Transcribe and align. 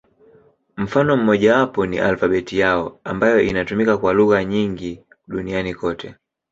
Mfano 0.77 1.17
mmojawapo 1.17 1.85
ni 1.85 1.99
alfabeti 1.99 2.59
yao, 2.59 2.99
ambayo 3.03 3.41
inatumika 3.41 3.97
kwa 3.97 4.13
lugha 4.13 4.43
nyingi 4.43 5.03
duniani 5.27 5.73
kote. 5.73 6.15